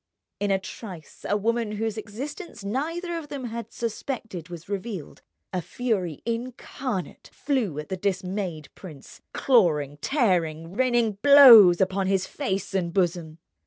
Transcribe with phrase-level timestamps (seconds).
[0.39, 5.21] In a trice a woman whose existence neither of them had suspected was revealed,
[5.53, 12.73] a fury incarnate flew at the dismayed prince, clawing, tearing, raining blows upon his face
[12.73, 13.37] and bosom.